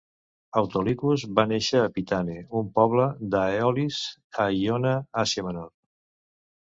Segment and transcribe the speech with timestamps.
[0.61, 3.05] Autolycus va néixer a Pitane, un poble
[3.35, 4.01] d"Aeolis
[4.47, 5.69] a Ionia, Asia Menor.